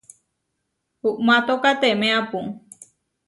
Uʼmátokatemeapu. 1.09 2.39